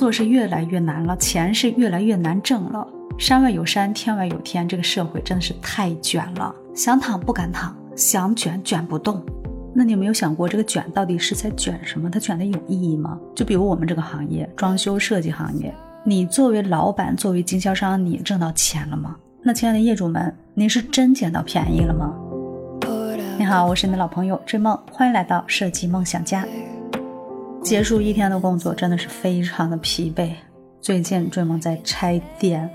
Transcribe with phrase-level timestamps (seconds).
[0.00, 2.88] 作是越来越难了，钱是越来越难挣了。
[3.18, 9.22] 山外有山，天外有天，这个社会真的是太卷了，想躺不敢躺，想卷卷不动。
[9.74, 12.08] 那你有没有想过，这个卷到底是在卷什么？
[12.08, 13.20] 它卷的有意义吗？
[13.34, 15.70] 就比如我们这个行业，装修设计行业，
[16.02, 19.14] 你作为老板，作为经销商，你挣到钱了吗？
[19.42, 22.14] 那亲爱的业主们，您是真捡到便宜了吗？
[23.38, 26.42] 你好，我是你的老朋友追梦，欢迎来到设计梦想家。
[27.62, 30.32] 结束一天的工作，真的是非常的疲惫。
[30.80, 32.68] 最近追梦在拆店。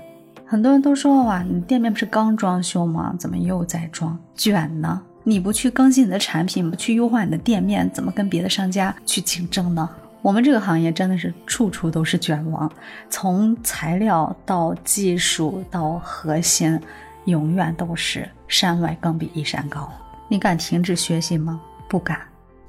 [0.46, 3.12] 很多人都说哇，你店面不是刚装修吗？
[3.18, 5.02] 怎么又在装卷呢？
[5.24, 9.88] 你不去更新你的产品，不去优化你的店面，怎么跟别的商家去竞争呢？
[10.22, 12.70] 我们这个行业真的是处处都是卷王，
[13.10, 16.80] 从材料到技术到核心，
[17.24, 19.92] 永远都是山外更比一山高。
[20.28, 21.60] 你敢停止学习吗？
[21.88, 22.20] 不敢。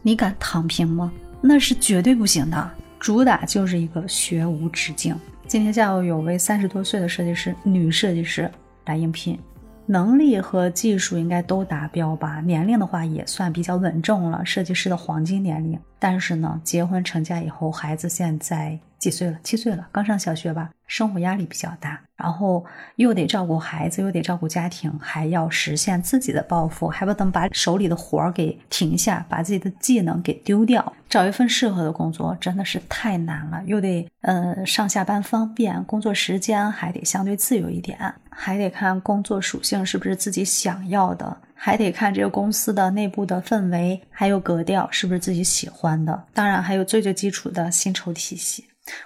[0.02, 1.12] 你敢躺平吗？
[1.42, 2.72] 那是绝对不行的。
[3.00, 5.16] 主打就是一个学无止境。
[5.46, 8.52] 今天下午有位三十多岁的设计师，女设计师
[8.86, 9.40] 来应聘，
[9.86, 12.42] 能力和技术应该都达标吧？
[12.42, 15.80] 年龄的话也算比较稳重了，设计师的黄金年龄。
[16.00, 19.38] 但是呢，结婚成家以后，孩子现在几岁了？
[19.44, 20.70] 七岁了，刚上小学吧。
[20.88, 30.94] 生活压力比较大，然后又得照顾孩子，又得照顾家庭，还要实现自己的抱负，还不等把手里的活儿给停下，把自己的技能给丢掉。
[31.10, 48.64] 找一份适合的工作真的是太难了，又得呃上下班方便，工作时间还得相对自由一点，还得看工作属性是不是自己想要的，还得看这个公司的内部的氛围，还有格调是不是自己喜欢的，当然还有最最基础的薪酬体系。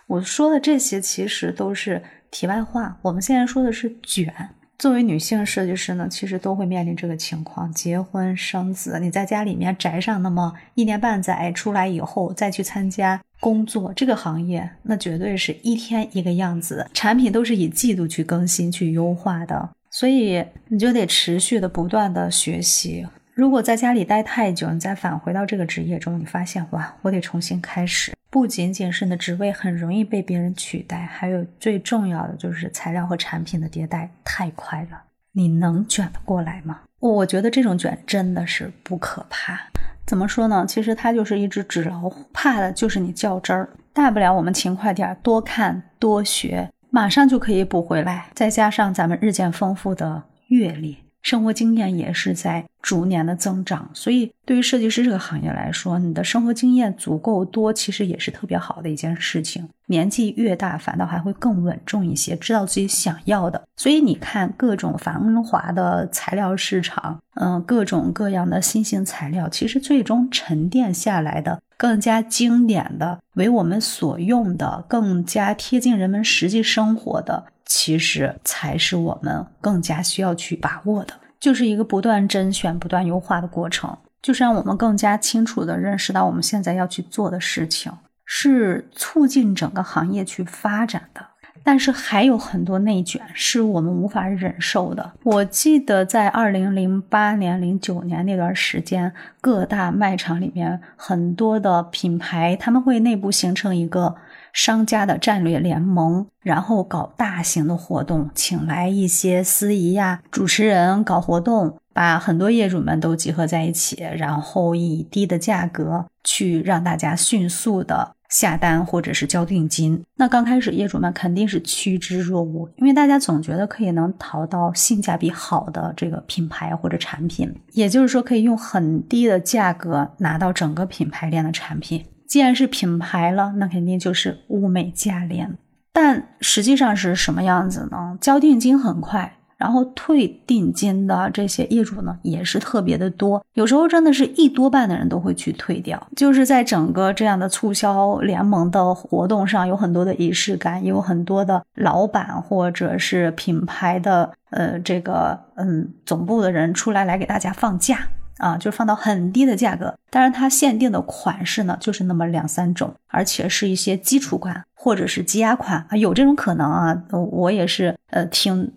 [0.08, 4.34] 我说的这些其实都是题外话，我们现在说的是卷。
[4.78, 23.06] 作为女性设计师呢，其实都会面临这个情况：结婚生子，你在家里面宅上那么一年半载，出来以后再去参加工作，这个行业那绝对是一天一个样子，产品都是以季度去更新、去优化的，所以你就得持续的、不断的学习。
[23.42, 28.14] 如果在家里待太久，你再返回到这个职业中，你发现哇，我得重新开始。
[28.30, 36.82] 不仅仅是你的职位很容易被别人取代，还有最重要的就是材料和产品的迭代太快了，你能卷得过来吗？
[37.00, 39.60] 我觉得这种卷真的是不可怕。
[40.06, 40.64] 怎么说呢？
[40.68, 43.68] 其实它就是一只纸老虎，怕的就是你较真儿。
[43.92, 48.28] 大不了我们勤快点，多看多学，马上就可以补回来。
[48.36, 51.00] 再加上咱们日渐丰富的阅历。
[51.22, 59.70] 生活经验也是在逐年的增长，所以对于设计师这个行业来说，你的生活经验足够多，其实也是特别好的一件事情。
[59.86, 63.62] 年纪越大，反倒还会更稳重一些，知道自己想要的。
[63.78, 77.46] 所以你看，各种繁华的材料市场，嗯，各种各样的新型材料，其实最终沉淀下来的、更加经典的、为我们所用的、更加贴近人们实际生活的。
[77.74, 87.90] 其实才是我们更加需要去把握的，就是一个不断甄选、不断优化的过程，就是让我们更加清楚地认识到我们现在要去做的事情
[88.26, 91.26] 是促进整个行业去发展的。
[91.64, 95.12] 但是还有很多内卷是我们无法忍受的。
[95.24, 104.16] 我记得在二零零八年、零九年那段时间，各大卖场里面很多的品牌，他们会内部形成一个。
[104.54, 120.04] 商家的战略联盟，然后搞大型的活动，请来一些司仪呀、主持人搞活动，把很多业主们都集合在一起，然后以低的价格去让大家迅速的下单或者是交定金。
[120.16, 132.04] 那刚开始业主们肯定是趋之若鹜，因为大家总觉得可以能淘到性价比好的这个品牌或者产品，也就是说可以用很低的价格拿到整个品牌链的产品。
[132.28, 135.58] 既然是品牌了，那肯定就是物美价廉。
[135.92, 138.18] 但实际上是什么样子呢？
[138.22, 143.46] 交定金很快，然后退定金的这些业主呢，也是特别的多。
[143.54, 146.08] 有时候真的是一多半的人都会去退掉。
[146.16, 158.00] 就是在整个这样的促销联盟的活动上，有很多的仪式感，也有很多的老板或者是品牌的呃这个嗯总部的人出来来给大家放假。
[158.38, 167.04] 啊，就放到很低的价格，当然它限定的款式呢，就是那么两三种，而且是一些基础款或者是积压款啊，有这种可能啊。
[167.12, 168.72] 我也是呃听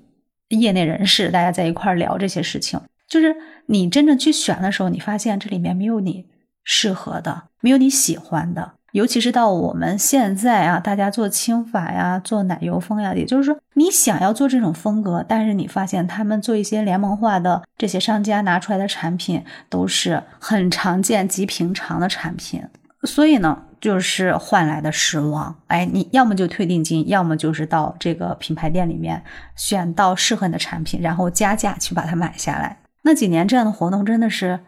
[0.49, 3.35] 业内人士大家在一块儿聊这些事情，就是
[3.67, 6.27] 你真正去选的时候，你发现这里面没有你
[6.65, 8.73] 适合的，没有你喜欢的。
[8.93, 22.63] 尤其是到我们现在啊，大家做轻法呀，做奶油风呀，也就是说，你想要做这种风格，但是你发现他们做一些联盟化的这些商家拿出来的产品，都是很常见、及平常的产品。
[23.03, 25.55] 所以呢，就是换来的失望。
[25.67, 29.23] 哎，你要么就退定金，要么就是到这个品牌店里面
[29.57, 32.79] 选到适合你的产品，然后加价去把它买下来。
[33.03, 34.61] 那几年这样的活动真的是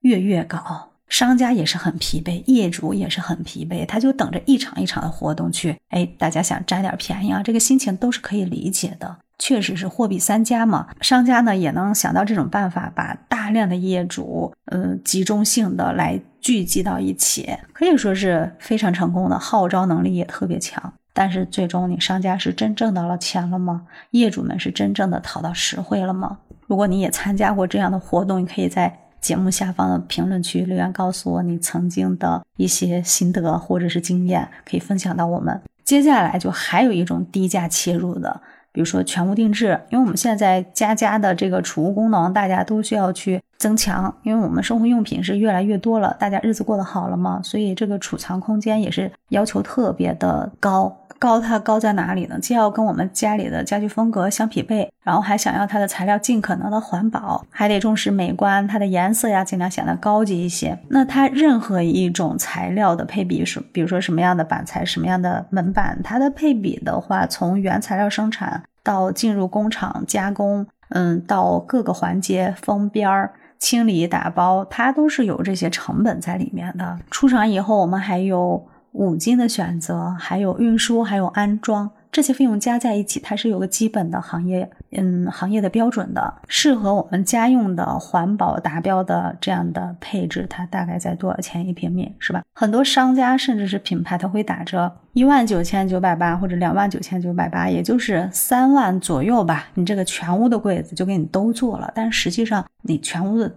[0.00, 0.88] 月月搞。
[1.06, 9.18] 商家也是很疲惫，业主也是很疲惫，他就等着一场一场的活动去，哎，大家想占点便宜啊，这个心情都是可以理解的。
[9.44, 20.92] 确实是货比三家嘛，商家呢也能想到这种办法，把大量的业主，呃，集中性的来聚集到一起，可以说是非常成功的，号召能力也特别强。
[21.12, 23.82] 但是最终你商家是真挣到了钱了吗？
[24.12, 26.38] 业主们是真正的讨到实惠了吗？
[26.68, 28.96] 如果你也参加过这样的活动，你可以在。
[29.20, 35.62] 节目下方的评论区留言，告诉我你曾经的一些心得或者是经验，可以分享到我们。
[35.84, 38.40] 接下来就还有一种低价切入的，
[38.72, 50.96] 比如说全屋定制，因为我们现在家家的这个储物功能，大家都需要去增强，因为我们生活用品是越来越多了，大家日子过得好了嘛，所以这个储藏空间也是要求特别的高。
[51.22, 52.36] 高它高在哪里呢？
[52.40, 60.76] 既要跟我们家里的家具风格相匹配，然后还想要它的材料尽可能的环保，还得重视美观，它的颜色呀尽量显得高级一些。
[60.88, 76.98] 那它任何一种材料的配比，是比如说什么样的板材、什么样的门板，它的配比的话，从原材料生产到进入工厂加工，嗯，到各个环节封边儿、清理、打包，它都是有这些成本在里面的。
[77.12, 78.66] 出厂以后，我们还有。
[78.92, 92.42] 五金的选择，还有运输，还有安装，这些费用加在一起，它是有个基本的行业，嗯，行业的标准的，适合我们家用的环保达标的这样的配置，它大概在多少钱一平米，是吧？
[92.54, 99.68] 很多商家甚至是品牌，它会打折，一万九千九百八或者两万九千九百八，也就是三万左右吧。
[99.72, 103.50] 你这个全屋的柜子就给你都做了，但实际上你全屋的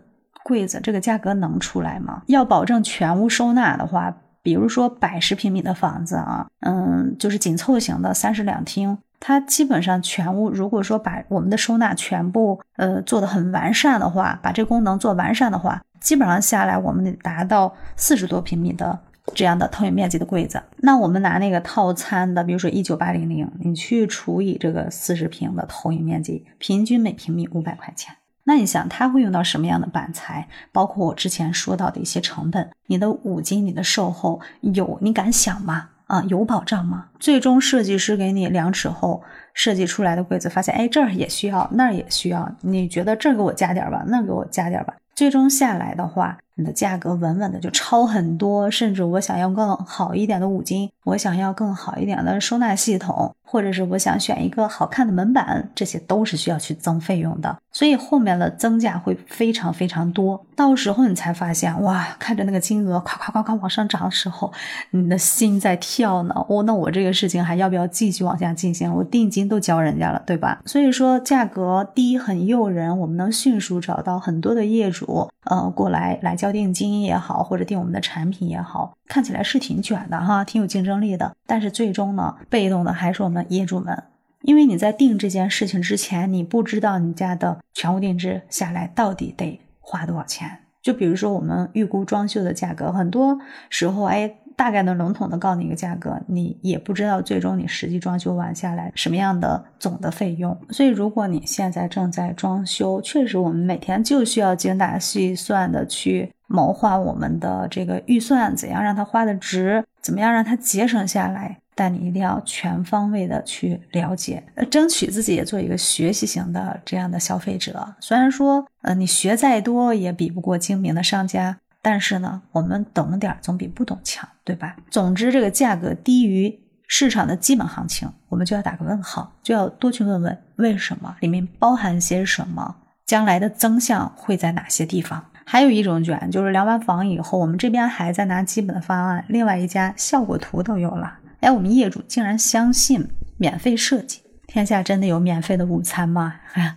[0.45, 2.21] 柜子这个价格能出来吗？
[2.27, 4.15] 要保证全屋收纳的话。
[4.45, 18.99] 比如说百十平米的房子啊，嗯，就是紧凑型的三室两厅，它基本上全屋，如果说把我们的收纳全部呃做的很完善的话，把这功能做完善的话，基本上下来我们得达到四十多平米的
[19.33, 20.61] 这样的投影面积的柜子。
[20.77, 28.15] 那我们拿那个套餐的，比如说一九八零零，你去除以这个四十平的投影面积，平均每平米五百块钱。
[28.45, 30.47] 那你想，他会用到什么样的板材？
[30.71, 35.89] 包括我之前说到的一些成本，你的五金、你的售后有，你敢想吗？
[36.05, 37.07] 啊，有保障吗？
[37.19, 39.23] 最终设计师给你量尺后
[39.55, 46.37] 设计出来的柜子，发现哎这儿也需要，那儿也需要，你觉得这儿给我加点吧，那儿给我加点吧，最终下来的话。
[46.55, 57.57] 你的价格稳稳的就超很多，甚至我想要更好一点的五金，我想要更好一点的收纳系统，或者是我想选一个好看的门板，这些都是需要去增费用的。
[57.71, 64.51] 所以后面的增价会非常非常多，到时候你才发现，哇，看着那个金额夸夸夸夸往上涨的时候，
[64.91, 66.33] 你的心在跳呢。
[66.47, 68.89] 哦，那我这个事情还要不要继续往下进行？
[68.93, 70.61] 我定金都交人家了，对吧？
[70.65, 81.35] 所以说价格低很诱人，我们能迅速找到很多的业主，呃，过来来交定金也好，或者定我们的产品也好，看起来是挺卷的哈，挺有竞争力的。
[81.45, 84.03] 但是最终呢，被动的还是我们业主们。
[84.41, 90.59] 因为你在定这件事情之前，你不知道你家的全屋定制下来到底得花多少钱。
[90.83, 93.39] 就比如说我们预估装修的价格，很多
[93.71, 100.57] 时候哎，大概能笼统的告诉你一个价格，你也不知道最终你实际装修完下来什么样的总的费用。
[100.69, 111.57] 所以如果你现在正在装修，确实我们每天就需要精打细算的去谋划我们的这个预算，怎样让它花的值，怎么样让它节省下来。
[111.77, 117.85] 但你一定要全方位的去了解，呃，争取自己也做一个学习型的这样的消费者。
[117.99, 124.75] 虽然说，呃，你学再多也比不过精明的商家，但是呢，我们懂点总比不懂强，对吧？
[124.89, 132.75] 总之，这个价格低于市场的基本行情，我们就要打个问号，就要多去问问为什么，里面包含些什么，
[133.05, 135.23] 将来的增项会在哪些地方？
[135.45, 141.19] 还有一种卷，就是量完房以后，我们这边还在拿基本的方案，另外一家效果图都有了。
[141.41, 144.21] 哎，我们业主竟然相信免费设计？
[144.55, 146.33] 天下真的有免费的午餐吗？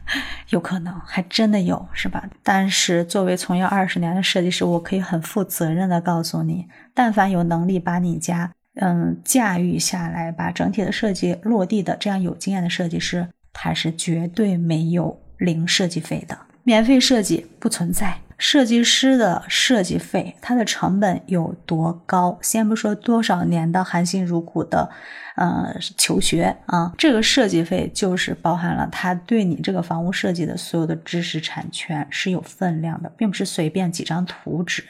[0.51, 2.29] 有可能，还真的有，是吧？
[2.43, 18.19] 但是作为从业二十年的设计师，我可以很负责任的告诉你，但凡有能力把你家嗯驾驭下来，把整体的设计落地的这样有经验的设计师，他是绝对没有零设计费的，免费设计不存在。
[18.39, 22.39] 设计师的设计费，它的成本有多高？
[22.41, 24.89] 先不说多少年的含辛茹苦的。
[25.35, 34.85] 呃，求学啊，这个设计费就是包含了他对你这个房屋设计的所有的知识产权是有分量的，并不是随便几张图纸。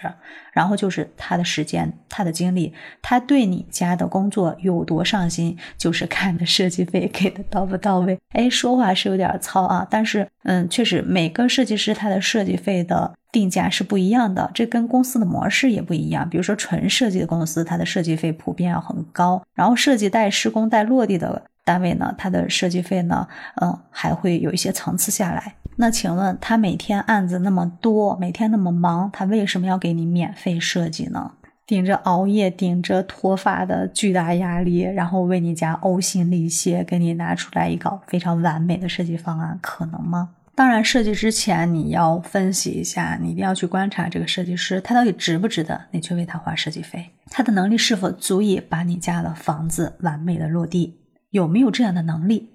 [0.59, 8.19] 然后就是他的时间、他的精力，他对你家的工作有多上心，就是看的设计费给的到不到位。
[8.31, 13.15] 哎，说话是有点糙啊，但是嗯，确实每个设计师他的设计费的。
[13.31, 16.27] 定价是不一样的，这跟公司的模式也不一样。
[16.31, 19.43] 比如说纯设计的公司，它的设计费普遍要很高。
[19.55, 23.29] 然后设计带施工带落地的单位呢，它的设计费呢，
[23.61, 25.55] 嗯，还会有一些层次下来。
[25.81, 31.33] 那请问他每天案子那么多，每天那么忙，他为什么要给你免费设计呢？
[31.65, 40.31] 顶着熬夜、顶着脱发的巨大压力，然后为你家呕心沥血，给你拿出来一个非常完美的设计方案，可能吗？
[40.57, 47.11] 当然，设计之前你要分析一下，你一定要去观察这个设计师，他到底值不值得你去为他花设计费？
[47.31, 50.99] 他的能力是否足以把你家的房子完美的落地？
[51.31, 52.51] 有没有这样的能力？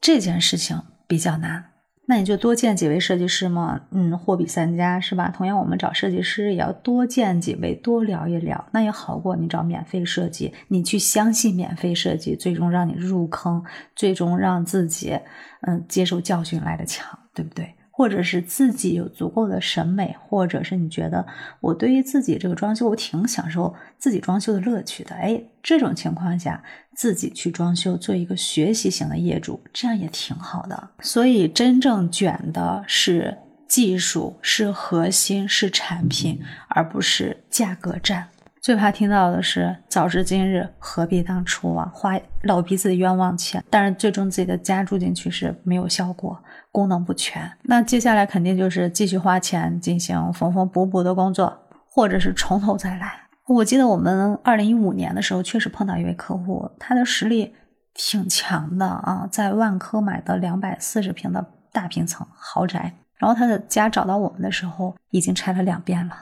[0.00, 1.69] 这件事情比较难。
[2.10, 5.28] 那你就多见几位设计师嘛，嗯，货比三家是吧？
[5.28, 13.62] 同样，我们找设计师也要多见几位，多聊一聊，那也好过你找免费设计，你去相信免费设计，最终让你入坑，
[13.94, 15.16] 最终让自己
[15.60, 17.72] 嗯接受教训来的强，对不对？
[18.00, 21.26] 或者是自己有足够的审美，或者是你觉得
[21.60, 25.14] 我对于自己这个装修，我挺享受自己装修的乐趣的。
[25.16, 26.64] 哎，这种情况下，
[26.94, 30.88] 自己去装修，做一个学习型的业主，这样也挺好的。
[31.00, 33.36] 所以，真正卷的是
[33.68, 38.28] 技术，是核心，是产品，而不是价格战。
[38.62, 46.38] 最怕听到的是“早知今日，何必当初”啊，花老鼻子的冤枉钱，但是最终自己的家住进去是没有效果。
[46.72, 53.20] 功能不全，那接下来肯定就是继续花钱进行缝缝补补的工作，或者是从头再来。
[53.46, 57.52] 我记得我们二零一五年的时候，确实碰到一位客户，他的实力
[57.92, 66.14] 挺强的啊，在万科买的两百四十平的大平层豪宅，然后他的家找到我们的时候，已经拆了两遍了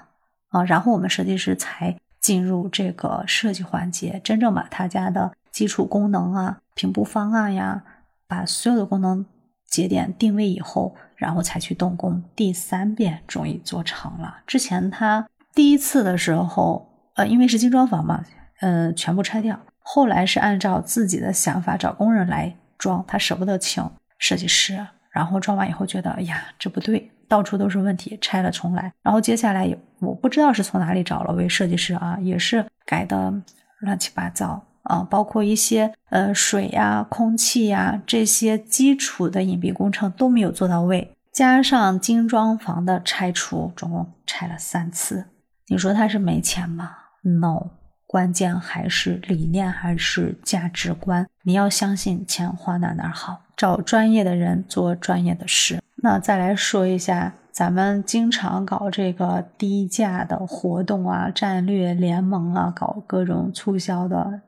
[0.48, 7.82] 啊，然后我们设计师才进入这个设计环节，真正把他家的基础功能啊、平铺方案呀，
[8.26, 9.26] 把所有的功能。
[9.68, 14.38] 节点定位以后，然后才去动工，第三遍终于做成了。
[14.46, 18.24] 之前他第一次的时候，呃，因为是精装房嘛，
[18.60, 19.58] 呃，全部拆掉。
[19.80, 23.82] 后来是按照自己的想法找工人来装，他舍不得请
[24.18, 24.86] 设计师。
[25.10, 28.92] 然后装完以后觉得，哎呀，这不对，到处都是问题，拆了重来。
[29.02, 33.32] 然后接下来我不知道是从哪里找了位设计师啊，也是改的
[33.80, 34.62] 乱七八糟。
[34.88, 45.26] 啊，包括一些呃水呀、空气呀这些基础的隐蔽工程都没有做到位，加上精装房的拆除，总共拆了三次。
[45.68, 46.90] 你说他是没钱吗
[47.22, 47.70] ？No，
[48.06, 51.28] 关键还是理念，还是价值观。
[51.42, 55.82] 你要相信钱花哪哪好，找专业的人做专业的事。
[55.96, 64.40] 那再来说一下，咱们经常搞这个低价的活动啊、战略联盟啊，搞各种促销的。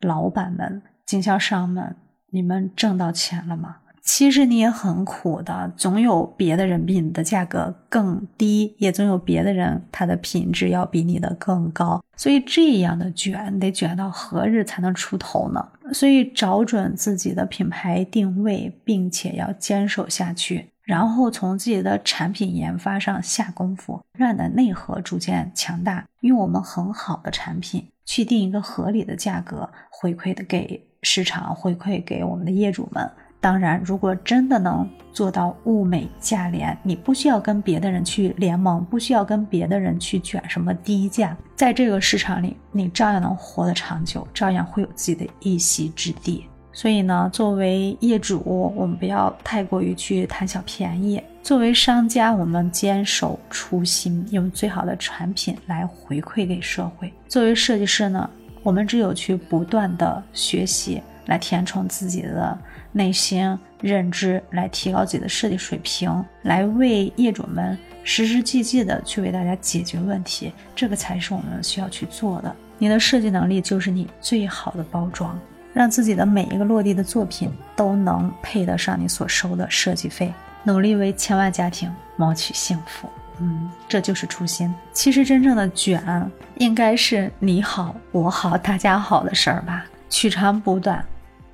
[0.00, 1.96] 老板们、经销商们，
[2.30, 3.76] 你们挣到钱了吗？
[4.02, 12.00] 其实你也很苦的，总有别的人比你的价格更低，也总有别的人他的品质要比你的更高。
[12.16, 15.68] 所以这样的卷得卷到何日才能出头呢？
[15.92, 27.88] 所以找准自己的品牌定位，并且要坚守下去，然后从自己的产品研发上下功夫，让你的内核逐渐强大，用我们很好的产品。
[28.06, 33.06] 去定一个合理的价格，回馈的给市场，回馈给我们的业主们。
[33.38, 46.48] 当然，如果真的能做到物美价廉，你不需要跟别的人去联盟，不需要跟别的人去卷什么低价，在这个市场里，你照样能活得长久，照样会有自己的一席之地。
[46.76, 48.42] 所以呢，作为业主，
[48.76, 51.18] 我们不要太过于去贪小便宜。
[51.42, 57.10] 作为商家，我们坚守初心，用最好的产品来回馈给社会。
[57.26, 58.28] 作为设计师呢，
[58.62, 62.58] 我们只有去不断的学习，来填充自己的
[62.92, 70.52] 内心认知，来提高自己的设计水平，来为业主们实实际际的去为大家解决问题。
[70.74, 72.54] 这个才是我们需要去做的。
[72.76, 75.40] 你的设计能力就是你最好的包装，
[75.76, 80.32] 让自己的每一个落地的作品都能配得上你所收的设计费。
[80.62, 83.06] 努力为千万家庭谋取幸福，
[83.40, 84.74] 嗯，这就是初心。
[84.94, 89.84] 其实真正的卷，应该是你好我好大家好的事儿吧。
[90.08, 91.04] 取长补短，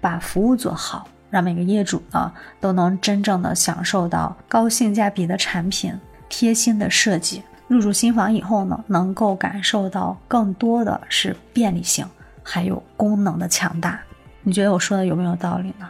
[0.00, 5.93] 把服务做好，让每个业主呢都能真正的享受到高性价比的产品、
[6.29, 7.43] 贴心的设计。
[7.67, 12.07] 入住新房以后呢，能够感受到更多的是便利性，
[12.45, 14.00] 还有功能的强大。
[14.45, 15.89] 你觉得我说的有没有道理呢？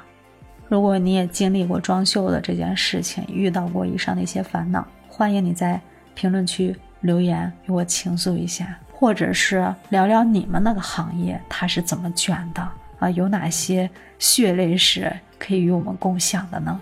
[0.68, 5.80] 如果你也经历过装修的这件事情，遇到过以上的一些烦恼，欢迎你在
[6.14, 12.68] 评论区留言与我倾诉一下，或者是聊聊你们那个行业它是怎么卷的
[12.98, 13.10] 啊？
[13.10, 16.78] 有哪些血泪史可以与我们共享的呢？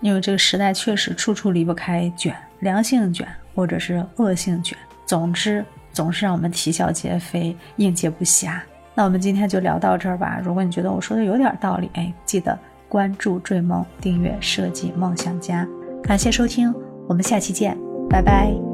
[0.00, 4.76] 因为这个时代确实处处离不开卷，良性卷或者是恶性卷，
[5.06, 8.60] 总之总是让我们啼笑皆非，应接不暇。
[8.94, 10.40] 那我们今天就聊到这儿吧。
[10.44, 12.56] 如果你觉得我说的有点道理，哎，记得
[12.88, 15.66] 关注追梦，订阅设计梦想家。
[16.02, 16.72] 感谢收听，
[17.08, 17.76] 我们下期见，
[18.08, 18.73] 拜拜。